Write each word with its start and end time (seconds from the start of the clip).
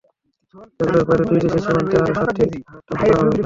এগুলোর 0.81 1.03
বাইরেও 1.07 1.27
দুই 1.29 1.39
দেশের 1.43 1.61
সীমান্তে 1.65 1.95
আরও 1.97 2.13
সাতটি 2.15 2.43
হাট 2.67 2.81
স্থাপন 2.83 3.07
করা 3.11 3.19
হবে। 3.19 3.37